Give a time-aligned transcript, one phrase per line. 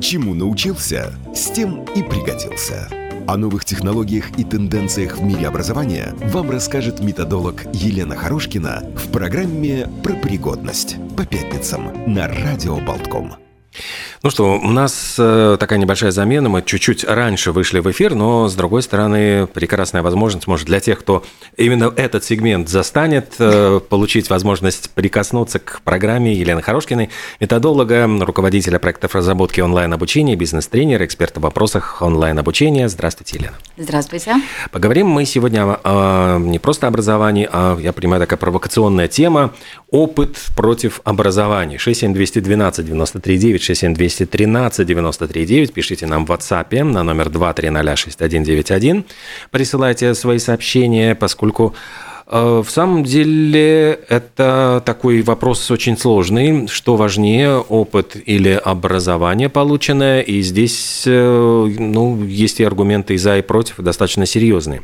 [0.00, 2.88] Чему научился, с тем и пригодился.
[3.26, 9.88] О новых технологиях и тенденциях в мире образования вам расскажет методолог Елена Хорошкина в программе
[10.02, 13.47] «Про пригодность» по пятницам на Радио Болтком.
[14.22, 16.48] Ну что, у нас э, такая небольшая замена.
[16.48, 20.98] Мы чуть-чуть раньше вышли в эфир, но, с другой стороны, прекрасная возможность, может, для тех,
[20.98, 21.24] кто
[21.56, 29.14] именно этот сегмент застанет, э, получить возможность прикоснуться к программе Елены Хорошкиной, методолога, руководителя проектов
[29.14, 32.88] разработки онлайн-обучения, бизнес-тренера, эксперта в вопросах онлайн-обучения.
[32.88, 33.54] Здравствуйте, Елена.
[33.76, 34.34] Здравствуйте.
[34.72, 39.54] Поговорим мы сегодня о, о не просто образовании, а, я понимаю, такая провокационная тема–
[39.90, 41.78] опыт против образования.
[41.78, 45.72] 67212 93 9 672 213 93 9.
[45.72, 49.04] Пишите нам в WhatsApp на номер 2306191.
[49.50, 51.74] Присылайте свои сообщения, поскольку
[52.26, 56.68] э, в самом деле это такой вопрос очень сложный.
[56.68, 60.20] Что важнее, опыт или образование полученное?
[60.20, 64.82] И здесь э, ну, есть и аргументы и за, и против, достаточно серьезные.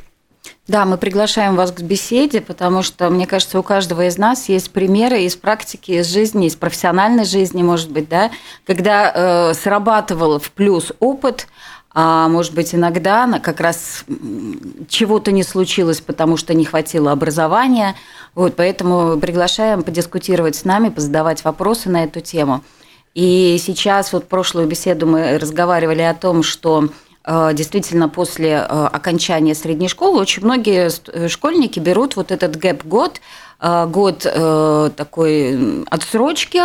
[0.67, 4.71] Да, мы приглашаем вас к беседе, потому что, мне кажется, у каждого из нас есть
[4.71, 8.31] примеры из практики, из жизни, из профессиональной жизни, может быть, да,
[8.65, 11.49] когда э, срабатывал в плюс опыт,
[11.93, 14.05] а может быть, иногда как раз
[14.89, 17.95] чего-то не случилось, потому что не хватило образования.
[18.35, 22.65] Вот, поэтому приглашаем подискутировать с нами, позадавать вопросы на эту тему.
[23.15, 26.89] И сейчас, вот прошлую беседу мы разговаривали о том, что
[27.27, 33.21] действительно после э, окончания средней школы очень многие э, школьники берут вот этот гэп-год,
[33.61, 34.19] год
[34.97, 36.61] такой отсрочки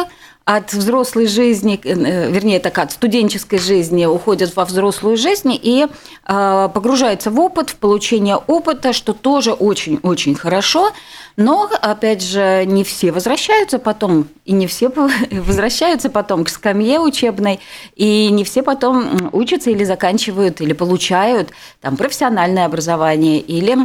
[0.50, 5.86] от взрослой жизни, вернее, так от студенческой жизни уходят во взрослую жизнь и
[6.26, 10.92] погружаются в опыт, в получение опыта, что тоже очень-очень хорошо.
[11.38, 14.90] Но, опять же, не все возвращаются потом, и не все
[15.32, 17.60] возвращаются потом к скамье учебной,
[17.96, 23.78] и не все потом учатся или заканчивают, или получают там профессиональное образование, или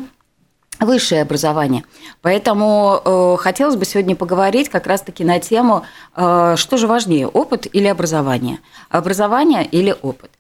[0.81, 1.85] высшее образование.
[2.23, 5.85] Поэтому э, хотелось бы сегодня поговорить как раз-таки на тему,
[6.17, 8.59] э, что же важнее, опыт или образование?
[8.91, 10.31] Образование или опыт?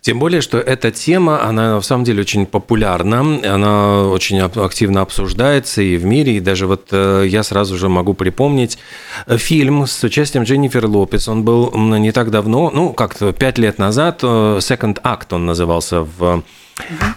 [0.00, 5.82] Тем более, что эта тема, она в самом деле очень популярна, она очень активно обсуждается
[5.82, 8.78] и в мире, и даже вот э, я сразу же могу припомнить
[9.26, 13.78] э, фильм с участием Дженнифер Лопес, он был не так давно, ну, как-то пять лет
[13.78, 14.26] назад, э,
[14.58, 16.42] Second Act он назывался в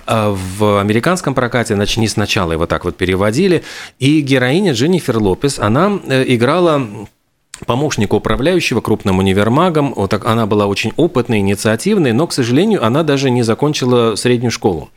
[0.07, 3.63] в американском прокате «Начни сначала» его так вот переводили.
[3.99, 6.87] И героиня Дженнифер Лопес, она играла
[7.65, 9.93] помощника управляющего крупным универмагом.
[9.95, 14.51] Вот так, она была очень опытной, инициативной, но, к сожалению, она даже не закончила среднюю
[14.51, 14.89] школу.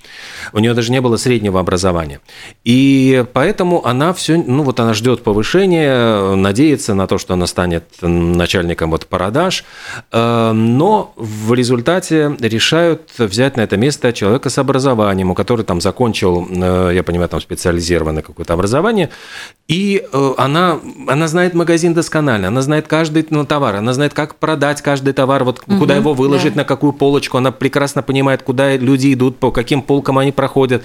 [0.52, 2.20] У нее даже не было среднего образования.
[2.64, 7.84] И поэтому она все, ну вот она ждет повышения, надеется на то, что она станет
[8.02, 9.64] начальником вот продаж,
[10.12, 15.80] э, но в результате решают взять на это место человека с образованием, у которого там
[15.80, 19.10] закончил, э, я понимаю, там специализированное какое-то образование,
[19.68, 24.36] и э, она, она знает магазин досконально, она знает каждый ну, товар, она знает, как
[24.36, 26.62] продать каждый товар, вот угу, куда его выложить, да.
[26.62, 30.82] на какую полочку, она прекрасно понимает, куда люди идут, по каким полкам они проходят.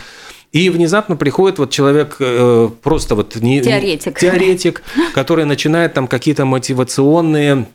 [0.51, 4.83] И внезапно приходит вот человек э, просто вот не, теоретик, теоретик,
[5.15, 7.65] который начинает там какие-то мотивационные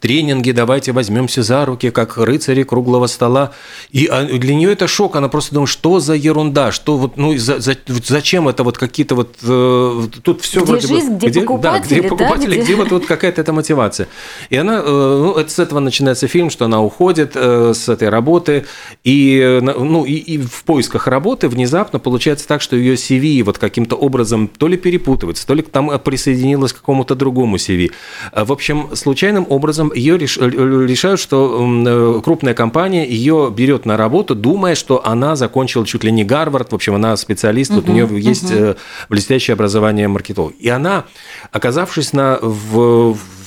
[0.00, 3.52] тренинги, давайте возьмемся за руки, как рыцари круглого стола.
[3.90, 7.36] И а, для нее это шок, она просто думает, что за ерунда, что вот, ну,
[7.36, 11.16] за, за, зачем это вот какие-то вот, э, тут все где вроде жизнь, бы...
[11.16, 12.62] Где, где покупатели, да, где покупатели, да, где...
[12.62, 14.08] где вот, вот какая-то эта мотивация.
[14.50, 18.08] И она, э, ну, это, с этого начинается фильм, что она уходит э, с этой
[18.08, 18.66] работы,
[19.04, 23.58] и, э, ну, и, и в поисках работы внезапно получается так, что ее CV вот
[23.58, 27.90] каким-то образом то ли перепутывается, то ли там присоединилась к какому-то другому CV.
[28.32, 34.34] В общем, случайным образом ее э, решают, что э, крупная компания ее берет на работу,
[34.34, 38.08] думая, что она закончила чуть ли не Гарвард, в общем, она специалист, вот у нее
[38.18, 38.76] есть uh
[39.08, 40.54] блестящее образование маркетолог.
[40.58, 41.04] И она,
[41.52, 43.37] оказавшись на, в, в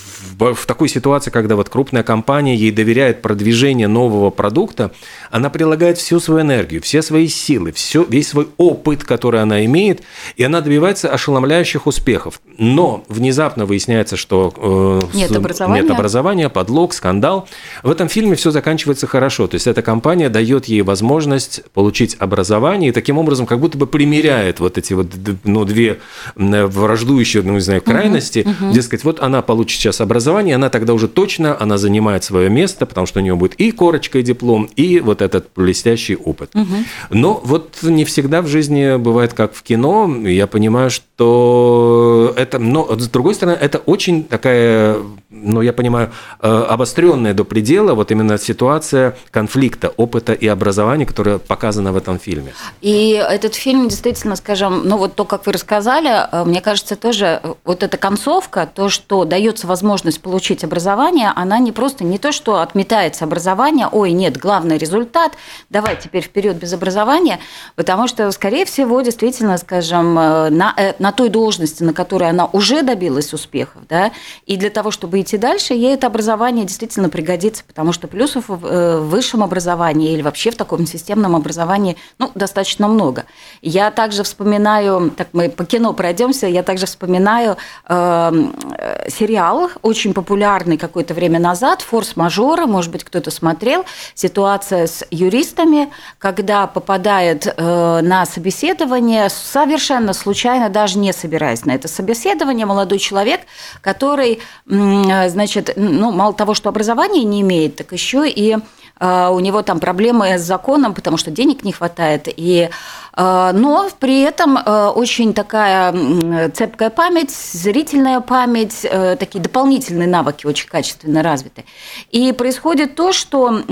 [0.65, 4.91] такой ситуации, когда вот крупная компания ей доверяет продвижение нового продукта,
[5.29, 10.01] она прилагает всю свою энергию, все свои силы, все, весь свой опыт, который она имеет,
[10.35, 12.41] и она добивается ошеломляющих успехов.
[12.57, 15.81] Но внезапно выясняется, что э, нет, образования.
[15.81, 17.47] нет образования, подлог, скандал.
[17.83, 19.47] В этом фильме все заканчивается хорошо.
[19.47, 23.87] То есть эта компания дает ей возможность получить образование и таким образом как будто бы
[23.87, 25.07] примеряет вот эти вот
[25.43, 25.99] ну, две
[26.35, 28.39] враждующие, ну не знаю, крайности.
[28.39, 28.73] Угу, угу.
[28.73, 32.85] Дескать, вот она получит сейчас образование, образование, она тогда уже точно, она занимает свое место,
[32.85, 36.51] потому что у нее будет и корочка, и диплом, и вот этот блестящий опыт.
[36.55, 36.75] Угу.
[37.09, 40.09] Но вот не всегда в жизни бывает как в кино.
[40.25, 44.97] Я понимаю, что это, но с другой стороны, это очень такая,
[45.29, 51.37] ну, я понимаю, э, обостренная до предела, вот именно ситуация конфликта опыта и образования, которая
[51.37, 52.53] показана в этом фильме.
[52.81, 57.39] И этот фильм действительно, скажем, ну вот то, как вы рассказали, э, мне кажется, тоже
[57.43, 62.31] э, вот эта концовка, то, что дается возможность получить образование, она не просто не то,
[62.31, 65.33] что отметается образование, ой, нет, главный результат,
[65.69, 67.39] давай теперь вперед без образования,
[67.75, 73.33] потому что, скорее всего, действительно, скажем, на, на той должности, на которой она уже добилась
[73.33, 74.11] успехов, да,
[74.45, 78.99] и для того, чтобы идти дальше, ей это образование действительно пригодится, потому что плюсов в
[78.99, 83.25] высшем образовании или вообще в таком системном образовании ну, достаточно много.
[83.61, 90.00] Я также вспоминаю, так мы по кино пройдемся, я также вспоминаю эм, э, сериал, очень
[90.09, 97.99] популярный какое-то время назад, «Форс-мажоры», может быть, кто-то смотрел, ситуация с юристами, когда попадает э,
[98.01, 103.41] на собеседование, совершенно случайно, даже не собираясь на это собеседование, молодой человек,
[103.81, 104.39] который,
[104.69, 108.57] э, значит, ну, мало того, что образования не имеет, так еще и
[109.01, 112.27] у него там проблемы с законом, потому что денег не хватает.
[112.27, 112.69] И,
[113.13, 118.85] а, но при этом а, очень такая цепкая память, зрительная память,
[119.19, 121.65] такие дополнительные навыки очень качественно развиты.
[122.11, 123.63] И происходит то, что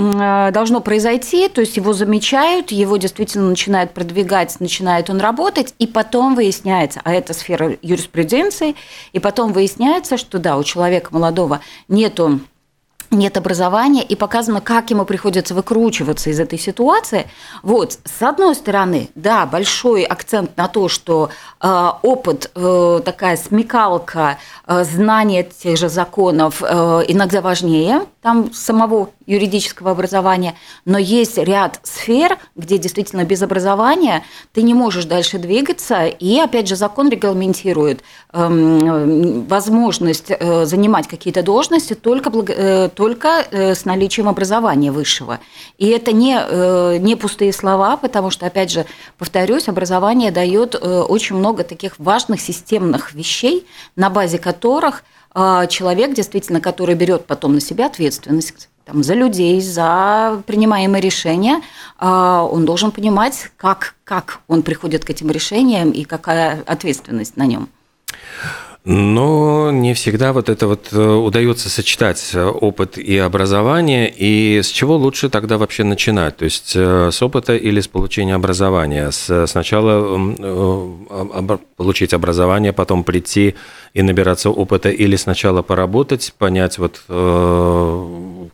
[0.52, 6.34] должно произойти, то есть его замечают, его действительно начинают продвигать, начинает он работать, и потом
[6.34, 8.74] выясняется, а это сфера юриспруденции,
[9.12, 12.40] и потом выясняется, что да, у человека молодого нету
[13.10, 17.28] нет образования, и показано, как ему приходится выкручиваться из этой ситуации.
[17.62, 21.30] Вот, с одной стороны, да, большой акцент на то, что
[21.60, 29.10] э, опыт, э, такая смекалка, э, знание тех же законов э, иногда важнее там самого
[29.30, 36.06] юридического образования, но есть ряд сфер, где действительно без образования ты не можешь дальше двигаться,
[36.06, 43.74] и опять же закон регламентирует э, возможность э, занимать какие-то должности только, э, только э,
[43.74, 45.38] с наличием образования высшего.
[45.78, 48.84] И это не, э, не пустые слова, потому что, опять же,
[49.16, 55.04] повторюсь, образование дает э, очень много таких важных системных вещей, на базе которых
[55.34, 61.60] человек, действительно, который берет потом на себя ответственность там, за людей, за принимаемые решения,
[61.98, 67.46] а, он должен понимать, как, как он приходит к этим решениям и какая ответственность на
[67.46, 67.68] нем.
[68.84, 74.10] Но не всегда вот это вот э, удается сочетать э, опыт и образование.
[74.16, 76.38] И с чего лучше тогда вообще начинать?
[76.38, 79.10] То есть э, с опыта или с получения образования?
[79.10, 80.18] Сначала
[81.76, 83.54] получить образование, потом прийти
[83.92, 87.02] и набираться опыта, или сначала поработать, понять вот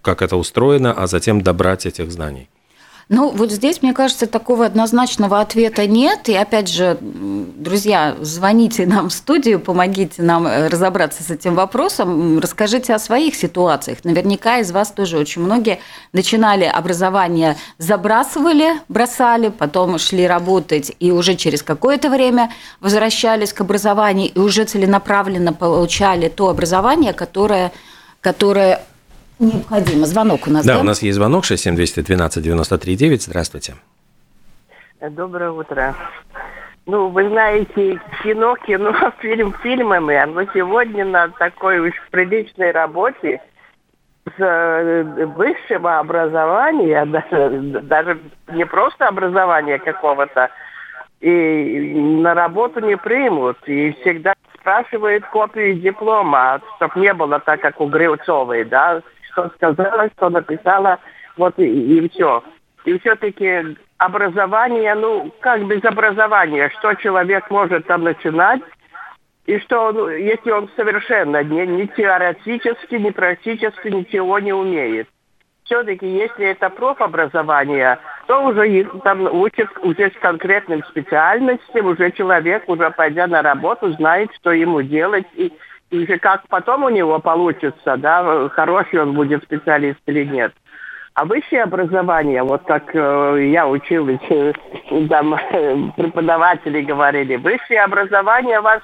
[0.03, 2.49] как это устроено, а затем добрать этих знаний?
[3.09, 6.29] Ну, вот здесь, мне кажется, такого однозначного ответа нет.
[6.29, 12.41] И опять же, друзья, звоните нам в студию, помогите нам э, разобраться с этим вопросом,
[12.41, 13.99] расскажите о своих ситуациях.
[14.03, 15.79] Наверняка из вас тоже очень многие
[16.13, 22.51] начинали образование, забрасывали, бросали, потом шли работать и уже через какое-то время
[22.81, 27.71] возвращались к образованию и уже целенаправленно получали то образование, которое,
[28.21, 28.81] которое
[29.39, 30.07] необходимо.
[30.07, 30.75] Звонок у нас, да?
[30.75, 33.21] Да, у нас есть звонок 67212-93-9.
[33.21, 33.75] Здравствуйте.
[35.01, 35.95] Доброе утро.
[36.87, 43.43] Ну, вы знаете, кино, кино, фильм фильмами, но сегодня на такой уж приличной работе
[44.25, 45.03] с э,
[45.37, 48.19] высшего образования, даже, даже
[48.53, 50.51] не просто образования какого-то,
[51.21, 57.81] и на работу не примут, и всегда спрашивают копию диплома, чтобы не было так, как
[57.81, 59.03] у Грилцовой, да,
[59.37, 60.99] что сказала, что написала,
[61.37, 62.43] вот и, и все.
[62.87, 68.63] И все-таки образование, ну, как без образования, что человек может там начинать,
[69.45, 75.09] и что, ну, если он совершенно не, ни теоретически, ни практически ничего не умеет.
[75.65, 82.69] Все-таки, если это профобразование, то уже их там учат уже с конкретным специальностям, уже человек,
[82.69, 85.53] уже пойдя на работу, знает, что ему делать, и
[85.91, 90.53] и как потом у него получится, да, хороший он будет специалист или нет.
[91.15, 94.53] А высшее образование, вот как э, я училась, э,
[95.09, 98.83] там э, преподаватели говорили, высшее образование вас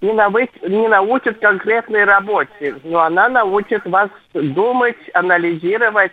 [0.00, 0.48] не, навы...
[0.62, 6.12] не научит конкретной работе, но она научит вас думать, анализировать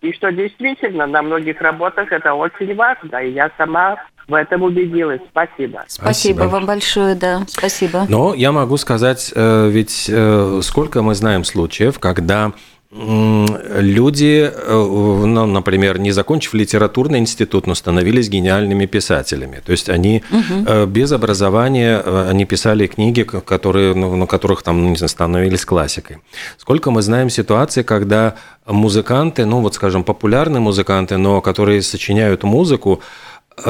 [0.00, 3.16] И что действительно на многих работах это очень важно.
[3.18, 3.96] И я сама
[4.28, 5.20] в этом убедилась.
[5.30, 5.84] Спасибо.
[5.86, 8.06] Спасибо, Спасибо вам большое, да, спасибо.
[8.08, 12.52] Но я могу сказать, э, ведь э, сколько мы знаем случаев, когда
[12.90, 19.60] люди, э, ну, например, не закончив литературный институт, но становились гениальными писателями.
[19.64, 20.86] То есть они угу.
[20.86, 26.18] без образования, они писали книги, которые, ну, на которых там, не знаю, становились классикой.
[26.56, 33.02] Сколько мы знаем ситуации, когда музыканты, ну вот, скажем, популярные музыканты, но которые сочиняют музыку,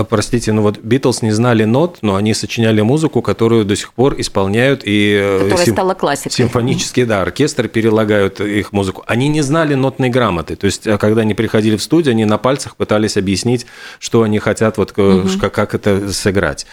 [0.08, 4.14] простите, ну вот Битлз не знали нот, но они сочиняли музыку, которую до сих пор
[4.18, 5.74] исполняют и э, Которая сим...
[5.74, 6.32] стала классикой.
[6.32, 9.04] Симфонические, да, оркестр перелагают их музыку.
[9.06, 12.38] Они не знали нотной грамоты, то есть а, когда они приходили в студию, они на
[12.38, 13.66] пальцах пытались объяснить,
[13.98, 15.28] что они хотят, вот угу.
[15.40, 16.66] как, как это сыграть.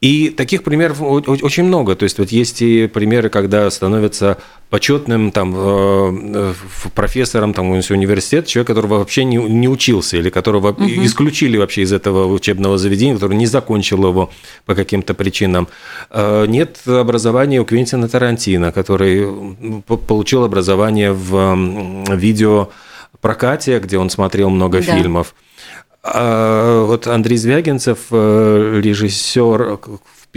[0.00, 1.96] И таких примеров очень много.
[1.96, 4.38] То есть вот есть и примеры, когда становится
[4.70, 6.54] почетным там, э,
[6.94, 10.84] профессором там, университета человек, которого вообще не, не учился или которого угу.
[10.84, 14.30] исключили вообще из этого учебного заведения, который не закончил его
[14.66, 15.66] по каким-то причинам.
[16.10, 19.26] Э, нет образования у Квентина Тарантино, который
[20.06, 24.94] получил образование в видеопрокате, где он смотрел много да.
[24.94, 25.34] фильмов.
[26.02, 29.78] А вот Андрей Звягинцев, э, режиссер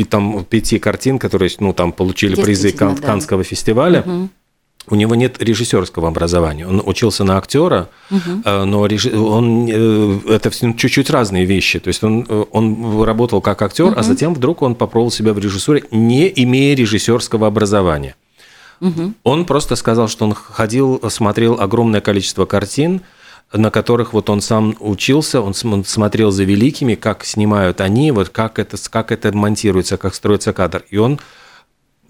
[0.10, 3.06] там, пяти картин, которые ну, там, получили призы Кан- да.
[3.06, 4.30] Канского фестиваля, угу.
[4.88, 6.68] У него нет режиссерского образования.
[6.68, 8.50] Он учился на актера, угу.
[8.66, 9.06] но реж...
[9.06, 11.80] он э, это чуть-чуть разные вещи.
[11.80, 13.96] То есть он, он работал как актер, угу.
[13.98, 18.16] а затем вдруг он попробовал себя в режиссуре, не имея режиссерского образования.
[18.80, 19.14] Угу.
[19.24, 23.02] Он просто сказал, что он ходил, смотрел огромное количество картин,
[23.54, 28.60] на которых вот он сам учился, он смотрел за великими, как снимают они, вот как
[28.60, 30.84] это, как это монтируется, как строится кадр.
[30.90, 31.20] И он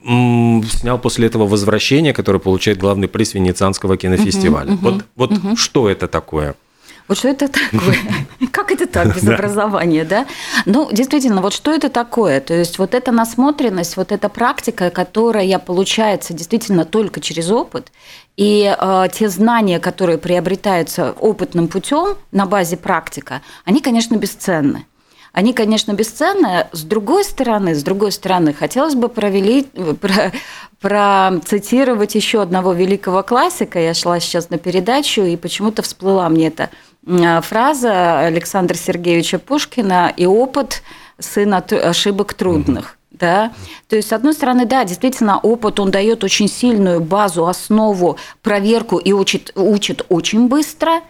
[0.03, 4.73] снял после этого «Возвращение», которое получает главный приз Венецианского кинофестиваля.
[4.73, 5.55] Угу, вот вот угу.
[5.55, 6.55] что это такое?
[7.11, 7.97] Вот что это такое?
[8.53, 10.25] Как это так, без образования, да?
[10.65, 12.39] Ну, действительно, вот что это такое?
[12.39, 17.91] То есть вот эта насмотренность, вот эта практика, которая получается действительно только через опыт,
[18.37, 24.85] и э, те знания, которые приобретаются опытным путем на базе практика, они, конечно, бесценны.
[25.33, 26.67] Они, конечно, бесценны.
[26.71, 30.31] С другой стороны, с другой стороны, хотелось бы провели, про,
[30.79, 33.79] процитировать еще одного великого классика.
[33.79, 36.69] Я шла сейчас на передачу, и почему-то всплыла мне эта
[37.41, 40.83] фраза Александра Сергеевича Пушкина «И опыт–
[41.19, 42.97] сын ошибок трудных».
[43.11, 43.53] Да?
[43.87, 48.97] То есть, с одной стороны, да, действительно, опыт, он дает очень сильную базу, основу, проверку
[48.97, 51.01] и учит, учит очень быстро,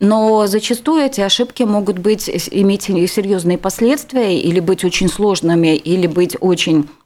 [0.00, 6.36] но зачастую эти ошибки могут быть, иметь серьезные последствия или быть очень сложными, или быть
[6.40, 7.05] очень а,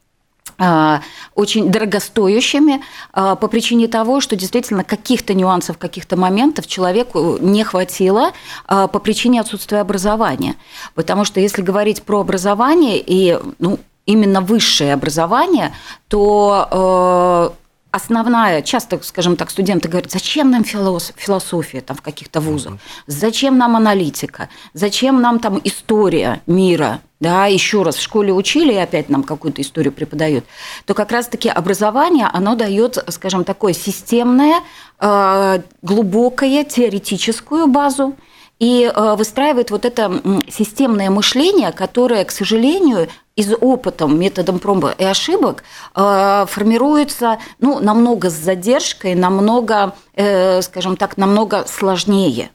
[1.34, 8.32] очень дорогостоящими а, по причине того, что действительно каких-то нюансов, каких-то моментов человеку не хватило
[8.66, 10.56] а, по причине отсутствия образования.
[10.94, 15.72] Потому что если говорить про образование и ну, именно высшее образование,
[16.08, 17.54] то
[17.90, 22.74] основная, часто, скажем так, студенты говорят, зачем нам философия там в каких-то вузах,
[23.06, 28.76] зачем нам аналитика, зачем нам там история мира, да, еще раз в школе учили и
[28.76, 30.44] опять нам какую-то историю преподают,
[30.86, 34.60] то как раз-таки образование, оно дает, скажем, такое системное,
[34.98, 38.14] э, глубокое теоретическую базу,
[38.58, 45.04] и э, выстраивает вот это системное мышление, которое, к сожалению, из опыта, методом проб и
[45.04, 45.64] ошибок
[45.96, 52.50] э, формируется ну, намного с задержкой, намного, э, скажем так, намного сложнее.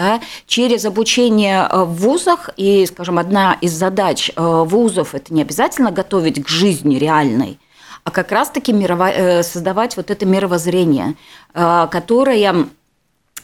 [0.00, 6.42] Да, через обучение в вузах, и, скажем, одна из задач вузов– это не обязательно готовить
[6.42, 7.58] к жизни реальной,
[8.04, 9.42] а как раз-таки мирово...
[9.42, 11.16] создавать вот это мировоззрение,
[11.52, 12.68] которое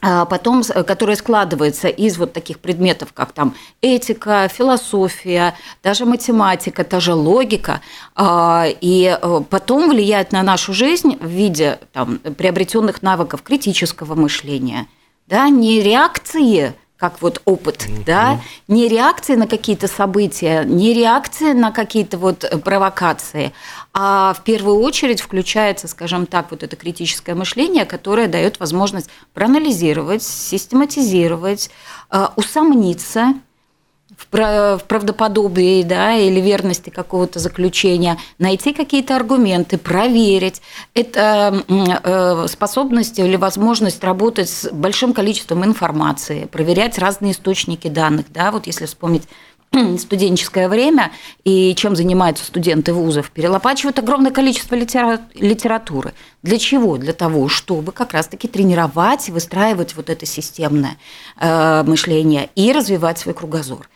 [0.01, 7.13] потом, которая складывается из вот таких предметов, как там этика, философия, даже математика, та же
[7.13, 7.83] логика,
[8.19, 14.87] и э, потом влияет на нашу жизнь в виде там, приобретенных навыков критического мышления,
[15.27, 18.05] да, не реакции как вот опыт, mm-hmm.
[18.05, 23.53] да, не реакции на какие-то события, не реакции на какие-то вот э, провокации,
[23.93, 30.23] а в первую очередь включается, скажем так, вот это критическое мышление, которое дает возможность проанализировать,
[30.23, 31.71] систематизировать,
[32.11, 33.35] э, усомниться,
[34.17, 40.63] в правдоподобии да, или верности какого-то заключения, найти какие-то аргументы, проверить.
[40.95, 48.27] Это э, способность или возможность работать с большим количеством информации, проверять разные источники данных.
[48.33, 48.51] Да?
[48.51, 49.25] Вот если вспомнить
[49.99, 51.13] студенческое время
[51.45, 56.15] и чем занимаются студенты вузов, перелопачивают огромное количество литературы.
[56.43, 56.97] Для чего?
[56.97, 60.97] Для того, чтобы как раз-таки тренировать выстраивать вот это системное
[61.39, 63.89] э, мышление и развивать свой кругозор.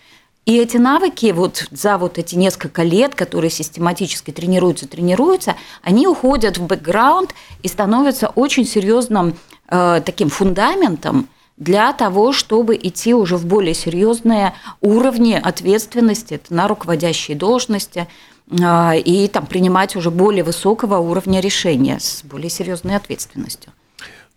[0.51, 6.59] И эти навыки вот за вот эти несколько лет, которые систематически тренируются, тренируются, они уходят
[6.59, 9.37] в бэкграунд и становятся очень серьезным
[9.69, 17.37] э, таким фундаментом для того, чтобы идти уже в более серьезные уровни ответственности на руководящие
[17.37, 18.09] должности
[18.51, 23.71] э, и там принимать уже более высокого уровня решения с более серьезной ответственностью.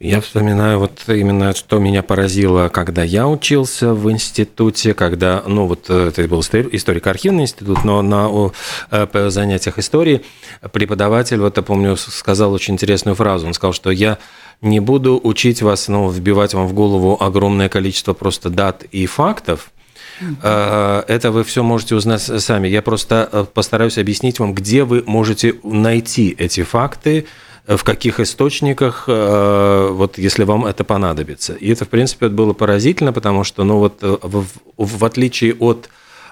[0.03, 5.85] Я вспоминаю вот именно, что меня поразило, когда я учился в институте, когда, ну вот
[5.87, 8.51] э, это был историко-архивный институт, но на
[8.91, 10.25] э, занятиях истории
[10.73, 13.47] преподаватель, вот я помню, сказал очень интересную фразу.
[13.47, 14.17] Он сказал, что я
[14.59, 19.71] не буду учить вас, ну, вбивать вам в голову огромное количество просто дат и фактов,
[20.19, 22.67] э, это вы все можете узнать сами.
[22.67, 27.25] Я просто постараюсь объяснить вам, где вы можете найти эти факты,
[27.67, 31.53] в каких источниках, э, вот если вам это понадобится.
[31.53, 34.45] И это, в принципе, было поразительно, потому что, ну вот, э, в,
[34.77, 35.89] в отличие от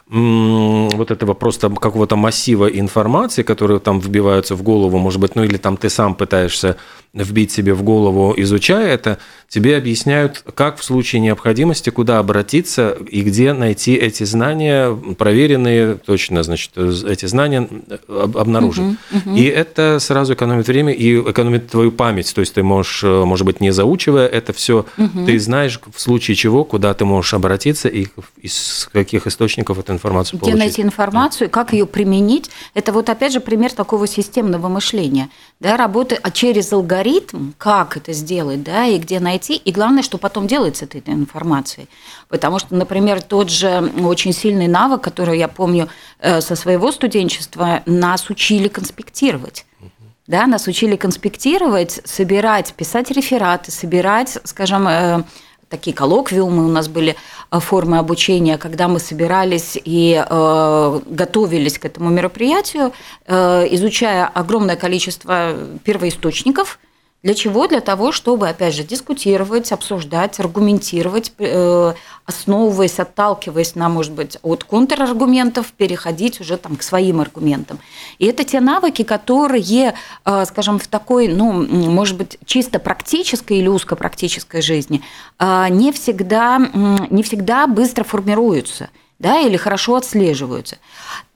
[0.08, 5.56] вот этого просто какого-то массива информации, которые там вбиваются в голову, может быть, ну или
[5.56, 6.76] там ты сам пытаешься
[7.14, 9.18] вбить себе в голову, изучая это,
[9.50, 16.42] тебе объясняют, как в случае необходимости, куда обратиться и где найти эти знания, проверенные точно,
[16.44, 17.68] значит, эти знания
[18.08, 18.84] обнаружить.
[18.84, 19.36] Угу, угу.
[19.36, 22.34] И это сразу экономит время и экономит твою память.
[22.34, 25.26] То есть ты можешь, может быть, не заучивая это все, угу.
[25.26, 28.08] ты знаешь в случае чего, куда ты можешь обратиться и
[28.42, 30.56] из каких источников эту информацию где получить.
[30.56, 31.52] Где найти информацию, да.
[31.52, 32.50] как ее применить.
[32.74, 35.30] Это вот опять же пример такого системного мышления,
[35.62, 40.18] да, работы а через алгоритм как это сделать, да, и где найти, и главное, что
[40.18, 41.88] потом делается с этой информацией.
[42.30, 45.88] Потому что, например, тот же очень сильный навык, который я помню
[46.18, 49.66] э, со своего студенчества, нас учили конспектировать.
[50.26, 55.24] Да, нас учили конспектировать, собирать, писать рефераты, собирать, скажем, э,
[55.72, 57.16] такие коллоквиумы у нас были
[57.50, 62.92] э, формы обучения, когда мы собирались и э, готовились к этому мероприятию,
[63.26, 66.78] э, изучая огромное количество первоисточников–
[67.24, 67.68] для чего?
[67.68, 71.94] Для того, чтобы, опять же, дискутировать, обсуждать, аргументировать, э,
[72.26, 77.78] основываясь, отталкиваясь на, может быть, от контраргументов, переходить уже там к своим аргументам.
[78.18, 79.94] И это те навыки, которые,
[80.26, 85.04] э, скажем, в такой, ну, может быть, чисто практической или узкопрактической жизни
[85.38, 86.58] э, не всегда,
[87.12, 88.90] не всегда быстро формируются–
[89.22, 90.78] да, или хорошо отслеживаются.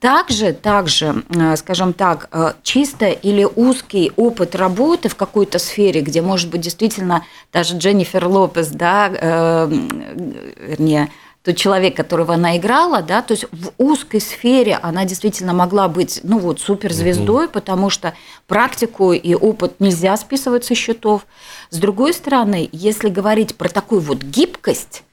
[0.00, 6.20] Также, также, э, скажем так, э, чисто или узкий опыт работы в какой-то сфере, где,
[6.20, 9.68] может быть, действительно даже Дженнифер Лопес, да, э,
[10.68, 11.10] вернее,
[11.44, 16.18] тот человек, которого она играла, да, то есть в узкой сфере она действительно могла быть,
[16.24, 17.52] ну вот, суперзвездой, угу.
[17.52, 18.14] потому что
[18.48, 21.24] практику и опыт нельзя списывать со счетов.
[21.70, 25.04] С другой стороны, если говорить про такую вот гибкость,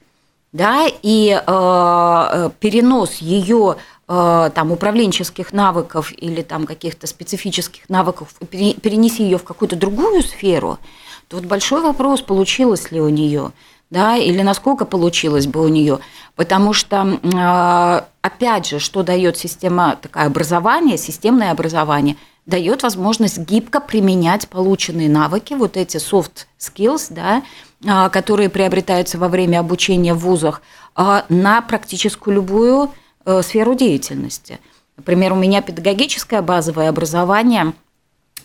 [0.54, 8.28] да, и э, э, перенос ее э, там управленческих навыков или там каких-то специфических навыков,
[8.50, 10.78] перенеси ее в какую-то другую сферу,
[11.26, 13.50] то вот большой вопрос, получилось ли у нее,
[13.90, 15.98] да, или насколько получилось бы у нее,
[16.36, 22.14] потому что э, опять же, что дает система такая образование, системное образование,
[22.46, 27.42] дает возможность гибко применять полученные навыки, вот эти soft skills, да,
[27.86, 30.62] а, которые приобретаются во время обучения в вузах,
[30.94, 32.90] а, на практическую любую
[33.24, 34.60] э, сферу деятельности.
[34.96, 37.72] Например, у меня педагогическое базовое образование–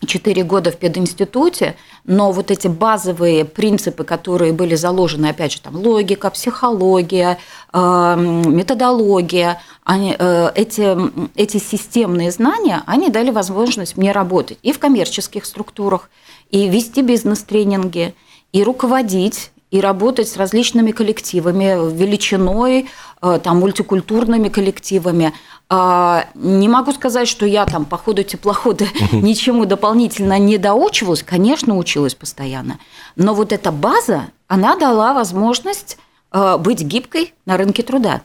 [0.05, 5.75] 4 года в пединституте, но вот эти базовые принципы, которые были заложены, опять же, там
[5.75, 7.37] логика, психология,
[7.73, 10.97] э, методология, они, э, эти,
[11.35, 16.09] эти системные знания, они дали возможность мне работать и в коммерческих структурах,
[16.49, 18.13] и вести бизнес-тренинги–
[18.51, 22.89] и руководить, и работать с различными коллективами, величиной,
[23.21, 25.33] э, там, мультикультурными коллективами.
[25.69, 31.21] А, не могу сказать, что я там по ходу теплохода ничему дополнительно не доучивалась.
[31.21, 32.79] Конечно, училась постоянно.
[33.15, 35.97] Но вот эта база, она дала возможность
[36.31, 38.21] э, быть гибкой на рынке труда.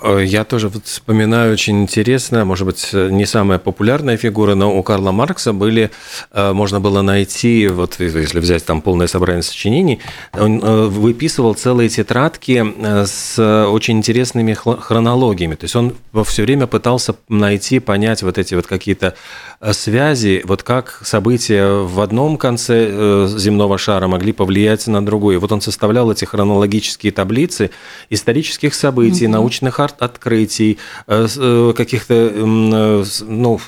[0.00, 4.82] Э, я тоже вот вспоминаю очень интересно, может быть, не самая популярная фигура, но у
[4.82, 5.90] Карла Маркса были,
[6.32, 10.00] э, можно было найти, вот если взять там полное собрание сочинений,
[10.32, 12.64] он э, выписывал целые тетрадки
[13.06, 15.54] с очень интересными хронологиями.
[15.54, 19.14] То есть он все время пытался найти, понять вот эти вот какие-то
[19.72, 25.38] связи, вот как события в одном конце земного шара могли повлиять на другой.
[25.38, 27.70] Вот он составлял эти хронологические таблицы
[28.10, 29.28] исторических событий, mm-hmm.
[29.28, 32.32] научных открытий, каких-то
[33.26, 33.60] ну,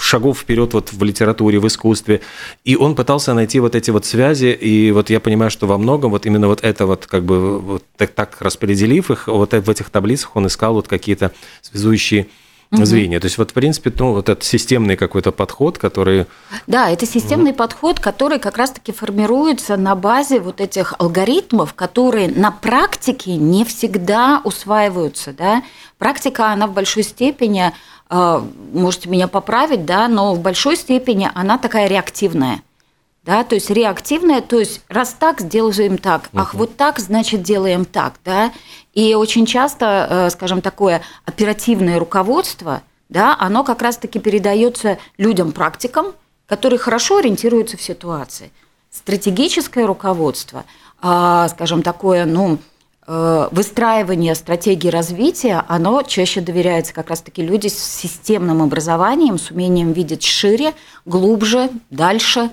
[0.00, 2.20] шагов вперед вот в литературе, в искусстве.
[2.64, 6.10] И он пытался найти вот эти вот связи, и вот я понимаю, что во многом
[6.10, 9.90] вот именно вот это вот как бы вот так, так распределив их, вот в этих
[9.90, 11.32] таблицах он искал вот какие-то
[11.62, 12.28] связующие
[12.70, 12.84] угу.
[12.84, 13.20] звенья.
[13.20, 16.26] То есть вот, в принципе, ну, вот этот системный какой-то подход, который...
[16.66, 17.58] Да, это системный угу.
[17.58, 24.40] подход, который как раз-таки формируется на базе вот этих алгоритмов, которые на практике не всегда
[24.44, 25.32] усваиваются.
[25.32, 25.62] Да?
[25.98, 27.72] Практика, она в большой степени
[28.08, 32.62] а, можете меня поправить, да, но в большой степени она такая реактивная.
[33.22, 36.40] Да, то есть реактивная, то есть раз так, сделаем так, uh-huh.
[36.40, 38.50] ах, вот так, значит, делаем так, да.
[38.94, 46.14] И очень часто, э, скажем, такое оперативное руководство, да, оно как раз-таки передается людям-практикам,
[46.46, 48.52] которые хорошо ориентируются в ситуации.
[48.90, 50.64] Стратегическое руководство,
[51.02, 52.58] а, скажем, такое, ну,
[53.12, 59.90] Э, выстраивание стратегии развития, оно чаще доверяется как раз-таки люди с системным образованием, с умением
[59.90, 60.74] видеть шире,
[61.06, 62.50] глубже, дальше,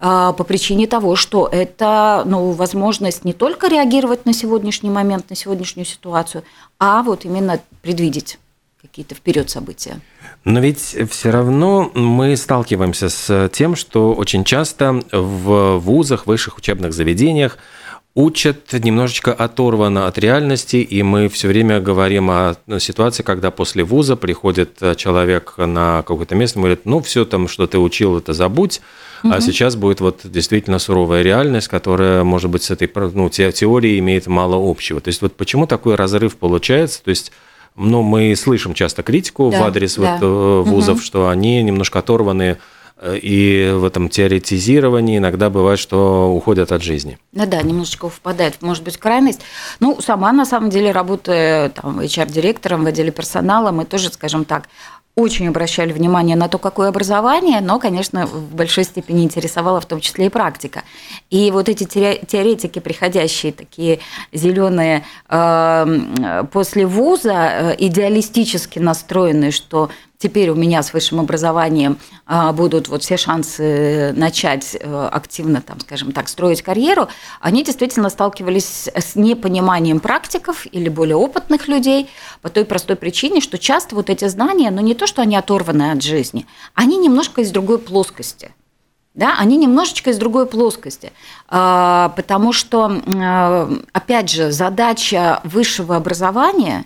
[0.00, 5.84] по причине того, что это ну, возможность не только реагировать на сегодняшний момент, на сегодняшнюю
[5.84, 6.42] ситуацию,
[6.78, 8.38] а вот именно предвидеть
[8.80, 10.00] какие-то вперед события.
[10.44, 16.94] Но ведь все равно мы сталкиваемся с тем, что очень часто в вузах, высших учебных
[16.94, 17.58] заведениях
[18.14, 24.16] учат немножечко оторвано от реальности, и мы все время говорим о ситуации, когда после вуза
[24.16, 28.32] приходит э, человек на какое-то место и говорит, ну, все там, что ты учил, это
[28.32, 28.80] забудь,
[29.22, 29.32] угу.
[29.32, 34.26] а сейчас будет вот действительно суровая реальность, которая, может быть, с этой ну, теорией имеет
[34.26, 35.00] мало общего.
[35.00, 37.02] То есть вот почему такой разрыв получается?
[37.04, 37.30] То есть
[37.76, 40.18] ну, мы слышим часто критику да, в адрес да.
[40.18, 41.04] вот, э, вузов, угу.
[41.04, 42.58] что они немножко оторваны
[43.02, 47.18] и в этом теоретизировании иногда бывает, что уходят от жизни.
[47.32, 49.40] Ну да, немножечко впадает, может быть, крайность.
[49.80, 54.64] Ну, сама, на самом деле, работая там HR-директором в отделе персонала, мы тоже, скажем так,
[55.16, 60.00] очень обращали внимание на то, какое образование, но, конечно, в большой степени интересовала в том
[60.00, 60.84] числе и практика.
[61.30, 64.00] И вот эти теоретики, приходящие такие
[64.32, 72.52] зеленые э, после вуза, э, идеалистически настроенные, что теперь у меня с высшим образованием а,
[72.52, 77.08] будут вот все шансы начать э, активно, там, скажем так, строить карьеру,
[77.40, 82.08] они действительно сталкивались с непониманием практиков или более опытных людей
[82.42, 85.90] по той простой причине, что часто вот эти знания, ну не то, что они оторваны
[85.90, 88.52] от жизни, они немножко из другой плоскости.
[89.14, 91.12] Да, они немножечко из другой плоскости,
[91.48, 96.84] а, потому что, а, опять же, задача высшего образования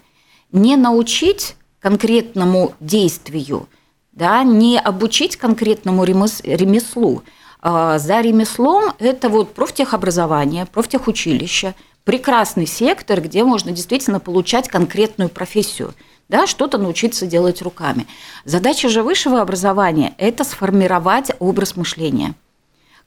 [0.50, 3.68] не научить конкретному действию,
[4.12, 7.22] да, не обучить конкретному ремеслу.
[7.60, 15.92] А, за ремеслом это вот профтехобразование, профтехучилище, прекрасный сектор, где можно действительно получать конкретную профессию,
[16.30, 18.06] да, что-то научиться делать руками.
[18.46, 22.34] Задача же высшего образования– это сформировать образ мышления,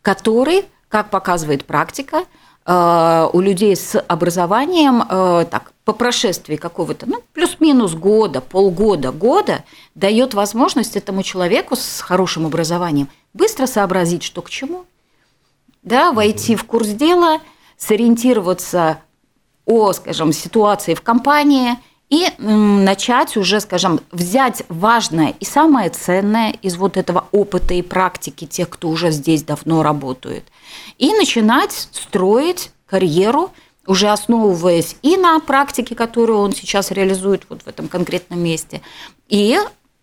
[0.04, 2.26] который, как показывает практика,
[2.68, 9.64] Э, у людей с образованием э, так, по прошествии какого-то, ну, плюс-минус года, полгода, года,
[9.96, 14.84] дает возможность этому человеку с хорошим образованием быстро сообразить, что к чему,
[15.84, 17.40] да, войти в курс дела,
[17.78, 19.00] сориентироваться
[19.66, 21.78] о, скажем, ситуации в компании
[22.10, 28.46] и начать уже, скажем, взять важное и самое ценное из вот этого опыта и практики
[28.46, 30.44] тех, кто уже здесь давно работает–
[30.98, 33.52] и начинать строить карьеру,
[33.88, 38.82] уже основываясь и на практике, которую он сейчас реализует вот в этом конкретном месте,
[39.30, 39.58] и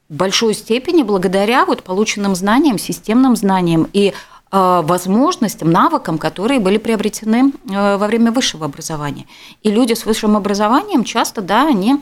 [0.08, 4.12] в большой степени благодаря вот полученным знаниям, системным знаниям и э,
[4.50, 9.26] возможностям, навыкам, которые были приобретены э, во время высшего образования.
[9.62, 12.00] И люди с высшим образованием часто, да, они,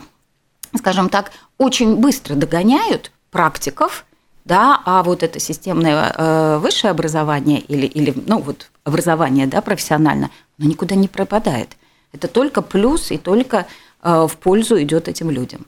[0.77, 4.05] скажем так, очень быстро догоняют практиков,
[4.45, 10.31] да, а вот это системное э, высшее образование или, или ну, вот образование да, профессионально,
[10.63, 11.77] оно никуда не пропадает.
[12.13, 13.67] Это только плюс и только
[14.03, 15.67] э, в пользу идет этим людям.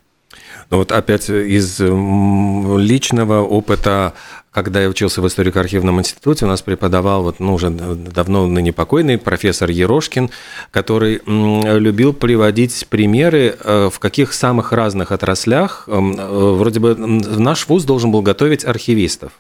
[0.71, 4.15] Ну вот опять из личного опыта,
[4.51, 9.19] когда я учился в историко-архивном институте, у нас преподавал вот, ну, уже давно ныне покойный
[9.19, 10.31] профессор Ерошкин,
[10.71, 17.85] который любил приводить примеры, э, в каких самых разных отраслях, э, вроде бы наш вуз
[17.85, 19.33] должен был готовить архивистов.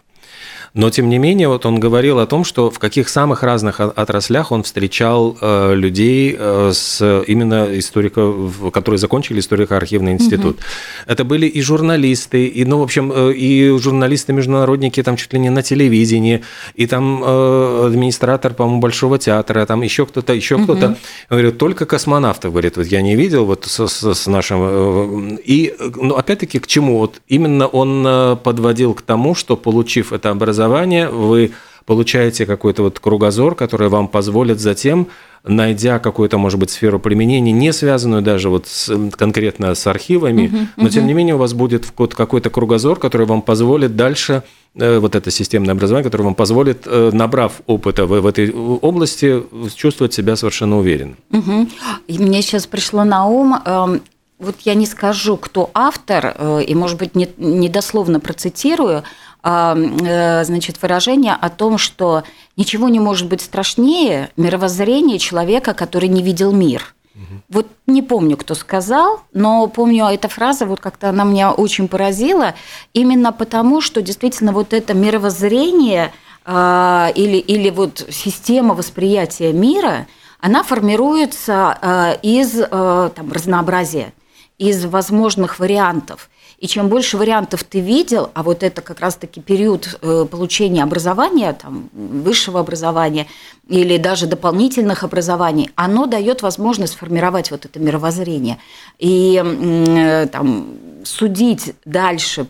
[0.74, 4.50] Но, тем не менее, вот он говорил о том, что в каких самых разных отраслях
[4.50, 10.56] он встречал э, людей э, с именно историков, которые закончили историко-архивный институт.
[10.56, 10.64] Угу.
[11.06, 15.50] Это были и журналисты, и, ну, в общем, э, и журналисты-международники там чуть ли не
[15.50, 16.42] на телевидении,
[16.74, 20.64] и там администратор, по-моему, Большого театра, там еще кто-то, еще угу.
[20.64, 20.96] кто-то.
[21.30, 25.36] Говорит, только космонавтов, говорит, вот я не видел вот с, с, с нашим...
[25.36, 26.98] И, ну, опять-таки, к чему?
[26.98, 30.63] Вот именно он подводил к тому, что, получив это образование,
[31.08, 31.52] вы
[31.86, 35.08] получаете какой-то вот кругозор, который вам позволит затем,
[35.44, 40.66] найдя какую-то, может быть, сферу применения, не связанную даже вот с, конкретно с архивами, uh-huh.
[40.76, 44.42] но тем не менее у вас будет какой-то кругозор, который вам позволит дальше
[44.74, 49.42] э, вот это системное образование, которое вам позволит, э, набрав опыта в, в этой области,
[49.76, 51.16] чувствовать себя совершенно уверенно.
[51.30, 51.68] Угу.
[52.08, 54.00] И мне сейчас пришло на ум эм,
[54.38, 59.02] вот я не скажу, кто автор, э, и, может быть, не, недословно процитирую, э,
[59.44, 62.24] значит, выражение о том, что
[62.56, 66.94] ничего не может быть страшнее мировоззрения человека, который не видел мир.
[67.14, 67.42] Угу.
[67.50, 72.54] Вот не помню, кто сказал, но помню эта фраза, вот как-то она меня очень поразила,
[72.92, 76.12] именно потому, что действительно вот это мировоззрение
[76.44, 80.06] а, или, или вот система восприятия мира,
[80.40, 84.12] она формируется а, из там, разнообразия
[84.58, 86.30] из возможных вариантов.
[86.64, 91.52] И чем больше вариантов ты видел, а вот это как раз-таки период э, получения образования,
[91.52, 93.26] там, высшего образования
[93.68, 98.56] или даже дополнительных образований, оно дает возможность формировать вот это мировоззрение
[98.98, 100.68] и э, там,
[101.04, 102.46] судить дальше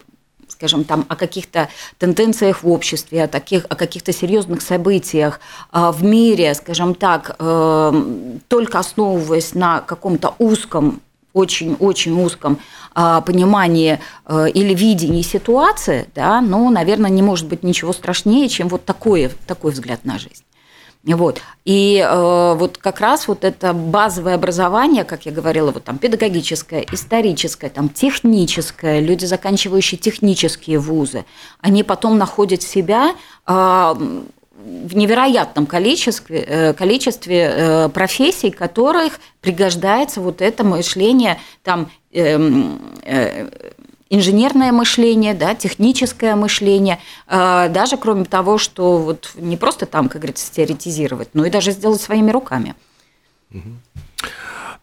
[0.46, 5.40] скажем, там, о каких-то тенденциях в обществе, о, таких, о каких-то серьезных событиях
[5.72, 8.02] а, в мире, скажем так, э,
[8.46, 11.00] только основываясь на каком-то узком
[11.34, 12.58] очень-очень узком
[12.94, 18.68] а, понимании а, или видении ситуации, да, ну, наверное, не может быть ничего страшнее, чем
[18.68, 20.44] вот такое, такой взгляд на жизнь.
[21.06, 21.42] Вот.
[21.66, 26.86] И э, вот как раз вот это базовое образование, как я говорила, вот там педагогическое,
[26.90, 31.26] историческое, там техническое, люди, заканчивающие технические вузы,
[31.60, 33.14] они потом находят себя
[33.46, 33.94] э,
[34.64, 43.50] в невероятном количестве, э, количестве э, профессий, которых пригождается вот это мышление, там, эм, э,
[44.08, 50.52] инженерное мышление, да, техническое мышление, даже кроме того, что вот не просто там, как говорится,
[50.52, 52.76] теоретизировать, но и даже сделать своими руками.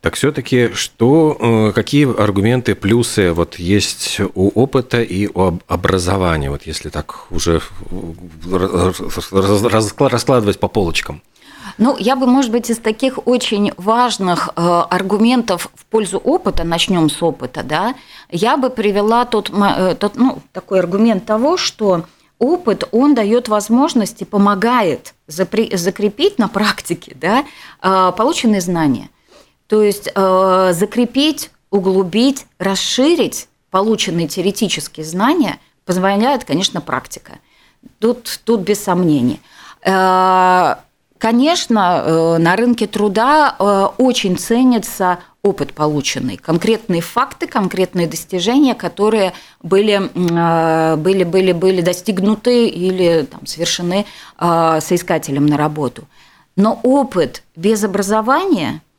[0.02, 6.64] Так все-таки что, э, какие аргументы, плюсы вот есть у опыта и у образования, вот
[6.64, 7.62] если так уже
[9.32, 11.22] раскладывать по полочкам?
[11.78, 17.08] Ну, я бы, может быть, из таких очень важных э, аргументов в пользу опыта, начнем
[17.08, 17.94] с опыта, да,
[18.32, 22.06] я бы привела тот, э, тот ну, такой аргумент того, что
[22.40, 27.46] опыт, он дает возможность и помогает закрепить на практике да,
[27.84, 29.10] э, полученные знания–
[29.72, 37.40] то есть э, закрепить, углубить, расширить полученные теоретические знания позволяет, конечно, практика.
[38.00, 39.40] Тут, тут без сомнений.
[39.86, 40.76] Э,
[41.18, 49.32] конечно, э, на рынке труда э, очень ценится опыт полученный, конкретные факты, конкретные достижения, которые
[49.64, 54.06] были, э, были, были, были достигнуты или там, совершены
[54.38, 56.10] э, соискателем на работу.
[56.58, 58.82] Но опыт без образования–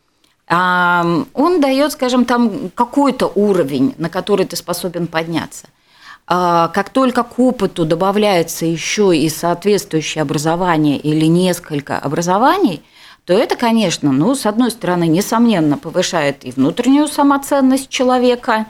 [0.54, 5.66] он дает, скажем, там какой-то уровень, на который ты способен подняться.
[6.26, 12.82] А, как только к опыту добавляется еще и соответствующее образование или несколько образований,
[13.24, 18.66] то это, конечно, ну, с одной стороны, несомненно, повышает и внутреннюю самоценность человека,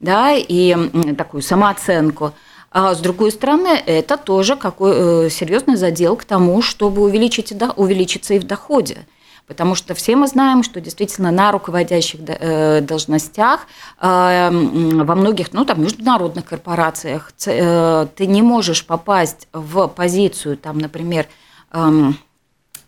[0.00, 0.76] да, и
[1.16, 2.32] такую самооценку,
[2.70, 8.34] а с другой стороны, это тоже какой, э, серьезный задел к тому, чтобы увеличить, увеличиться
[8.34, 9.06] и в доходе.
[9.46, 13.66] Потому что все мы знаем, что действительно на руководящих э, должностях
[14.00, 20.78] э, во многих, ну, там, международных корпорациях э, ты не можешь попасть в позицию, там,
[20.78, 21.26] например,
[21.72, 22.18] эм,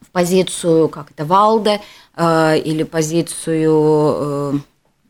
[0.01, 1.81] в позицию, как это, Валде
[2.16, 4.62] или позицию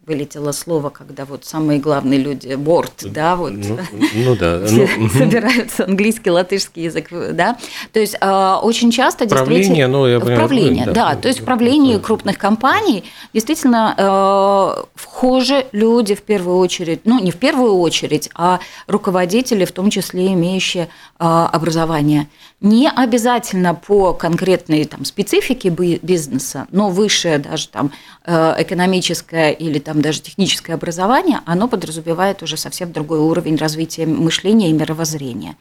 [0.08, 3.52] вылетело слово, когда вот самые главные люди, борт, да, вот.
[3.52, 3.78] Ну,
[4.14, 4.58] ну да.
[4.98, 7.56] Ну, собираются английский, латышский язык, да.
[7.92, 9.88] То есть э, очень часто действительно...
[9.88, 10.38] ну, я понимаю.
[10.38, 11.16] Правление, да, да.
[11.16, 17.30] То есть в правлении крупных компаний действительно э, вхожи люди в первую очередь, ну, не
[17.30, 22.28] в первую очередь, а руководители, в том числе имеющие э, образование.
[22.60, 27.92] Не обязательно по конкретной там, специфике бизнеса, но высшее даже там
[28.26, 34.70] экономическое или там там даже техническое образование, оно подразумевает уже совсем другой уровень развития мышления
[34.70, 35.56] и мировоззрения.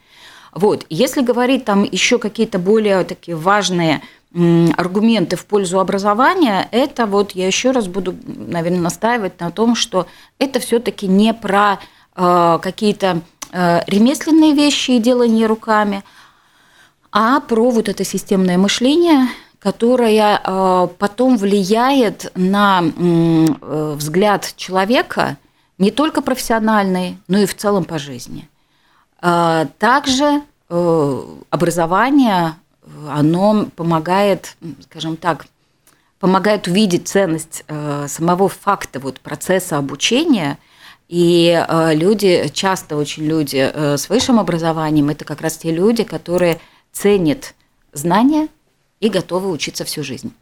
[0.52, 0.86] Вот.
[0.88, 4.00] Если говорить там еще какие-то более такие важные
[4.76, 10.06] аргументы в пользу образования, это вот я еще раз буду, наверное, настаивать на том, что
[10.38, 11.78] это все-таки не про
[12.14, 13.20] э, какие-то
[13.52, 16.04] э, ремесленные вещи и делание руками,
[17.10, 25.36] а про вот это системное мышление, которое э, потом влияет на э, взгляд человека
[25.78, 28.48] не только профессиональный, но и в целом по жизни.
[29.22, 32.54] Э, также образование
[33.08, 35.46] оно помогает, скажем так,
[36.20, 37.64] помогает увидеть ценность
[38.06, 40.58] самого факта вот, процесса обучения.
[41.08, 41.58] И
[41.94, 46.60] люди, часто очень люди с высшим образованием, это как раз те люди, которые
[46.92, 47.54] ценят
[47.94, 48.48] знания
[49.00, 50.34] и готовы учиться всю жизнь.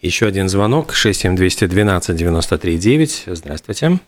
[0.00, 3.24] Еще один звонок 67212 93 9.
[3.26, 3.98] Здравствуйте.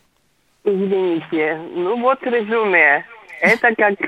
[0.65, 1.61] Извините.
[1.75, 3.05] Ну вот резюме.
[3.41, 3.99] Это как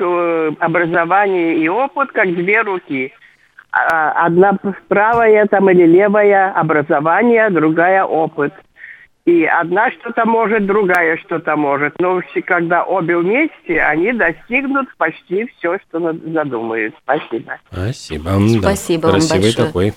[0.61, 3.13] образование и опыт, как две руки.
[3.73, 8.53] А, одна правая там или левая образование, другая опыт.
[9.25, 11.95] И одна что-то может, другая что-то может.
[12.01, 16.95] Но когда обе вместе, они достигнут почти все, что задумают.
[17.05, 17.59] Спасибо.
[17.71, 18.41] Спасибо.
[18.61, 19.09] Спасибо да.
[19.09, 19.67] вам Красивый большое.
[19.67, 19.95] такой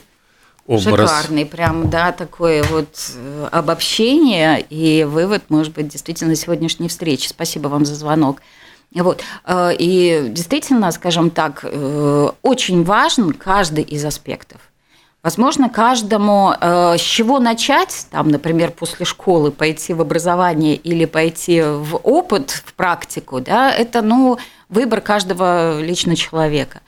[0.68, 0.84] образ.
[0.84, 7.28] Шикарный, прям, да, такое вот э, обобщение и вывод, может быть, действительно сегодняшней встречи.
[7.28, 8.42] Спасибо вам за звонок.
[8.94, 9.24] Вот.
[9.46, 14.62] Э, и действительно, скажем так, э, очень важен каждый из аспектов.
[15.26, 21.64] Возможно, каждому э, с чего начать, там, например, после школы пойти в образование или пойти
[21.64, 24.38] в опыт, в практику, да, это ну,
[24.70, 26.82] выбор каждого лично человека.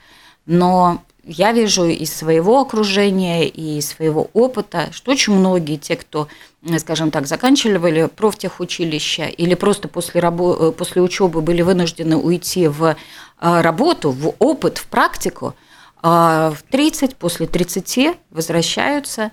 [0.46, 6.28] Но я вижу из своего окружения и из своего опыта, что очень многие те, кто,
[6.76, 12.94] скажем так, заканчивали профтехучилище или просто после, рабо- после учебы были вынуждены уйти в
[13.40, 15.56] а, работу, в опыт, в практику,
[16.02, 19.32] а, в 30, после 30 возвращаются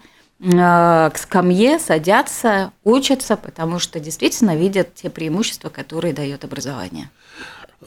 [0.53, 7.09] а, к скамье, садятся, учатся, потому что действительно видят те преимущества, которые дает образование.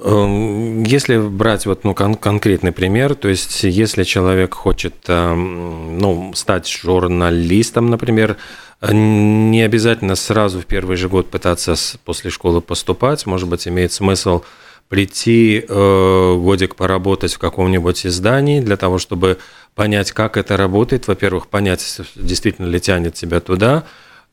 [0.01, 6.33] Эм, если брать вот, ну, кон- конкретный пример, то есть если человек хочет эм, ну,
[6.35, 8.37] стать журналистом, например,
[8.81, 14.43] не обязательно сразу в первый же год пытаться после школы поступать, может быть, имеет смысл
[14.89, 19.39] прийти э, годик поработать в каком-нибудь издании для того, чтобы
[19.75, 21.07] понять, как это работает.
[21.09, 23.85] Во-первых, понять, действительно ли тянет тебя туда,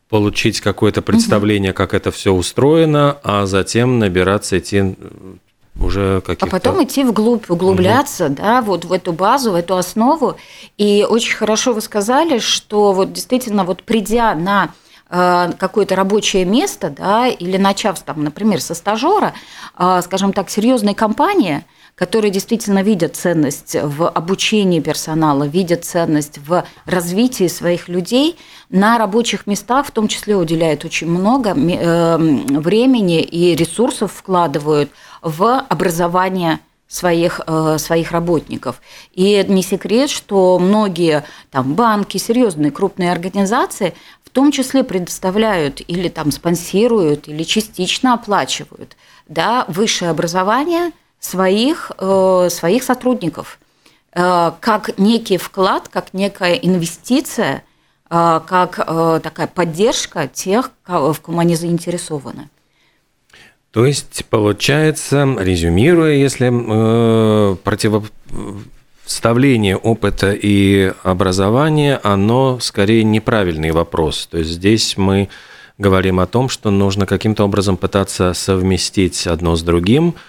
[0.10, 1.78] получить какое-то представление, угу.
[1.78, 4.96] как это все устроено, а затем набираться, идти
[5.80, 6.46] уже каких-то...
[6.46, 8.36] А потом идти вглубь, углубляться, угу.
[8.36, 10.38] да, вот в эту базу, в эту основу.
[10.78, 14.72] И очень хорошо вы сказали, что вот действительно вот придя на
[15.10, 19.34] какое-то рабочее место, да, или начав там, например, со стажера,
[19.78, 21.64] э, скажем так, серьезной компании,
[21.96, 28.38] которые действительно видят ценность в обучении персонала, видят ценность в развитии своих людей,
[28.70, 34.90] на рабочих местах в том числе уделяют очень много э, времени и ресурсов вкладывают
[35.22, 38.82] в образование своих, э, своих работников.
[39.14, 43.94] И не секрет, что многие там, банки, серьезные крупные организации
[44.36, 52.84] том числе предоставляют или там спонсируют, или частично оплачивают да, высшее образование своих, э, своих
[52.84, 53.58] сотрудников
[54.14, 57.64] э, как некий вклад, как некая инвестиция,
[58.08, 58.76] как
[59.24, 62.50] такая поддержка тех, в ком они заинтересованы.
[63.72, 67.56] То есть, получается, резюмируя, если э,
[69.06, 74.28] противопоставление опыта и образования, оно скорее неправильный вопрос.
[74.28, 75.30] То есть здесь мы
[75.78, 80.16] говорим о том, что нужно каким-то образом пытаться совместить одно с другим–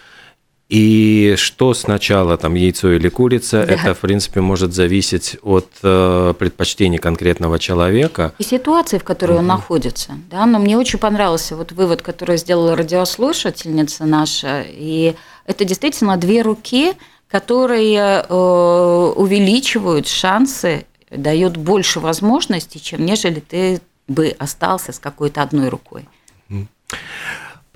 [0.69, 3.73] и что сначала, там, яйцо или курица, да.
[3.73, 8.33] это, в принципе, может зависеть от э, предпочтений конкретного человека.
[8.39, 9.41] И ситуации, в которой угу.
[9.41, 10.15] он находится.
[10.29, 10.45] Да?
[10.45, 14.65] Но мне очень понравился вот вывод, который сделала радиослушательница наша.
[14.67, 15.15] И
[15.47, 16.95] это действительно две руки,
[17.29, 25.69] которые э, увеличивают шансы, дают больше возможностей, чем нежели ты бы остался с какой-то одной
[25.69, 26.07] рукой.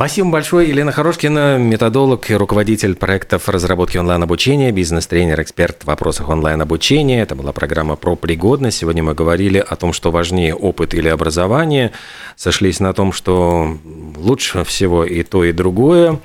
[0.00, 7.20] Спасибо большое, Елена Хорошкина, методолог и руководитель проектов разработки онлайн-обучения, бизнес-тренер, эксперт в вопросах онлайн-обучения.
[7.20, 8.78] Это была программа про пригодность.
[8.78, 11.92] Сегодня мы говорили о том, что важнее опыт или образование.
[12.34, 13.76] Сошлись на том, что
[14.16, 16.18] лучше всего и то, и другое.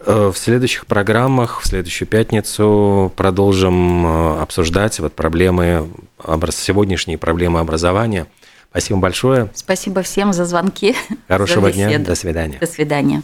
[0.00, 5.88] Э, в следующих программах, в следующую пятницу продолжим э, обсуждать вот проблемы,
[6.50, 8.26] сегодняшние проблемы образования–
[8.70, 9.50] Спасибо большое.
[9.54, 10.94] Спасибо всем за звонки.
[11.28, 11.98] Хорошего за дня.
[11.98, 12.58] До свидания.
[12.58, 13.22] До свидания.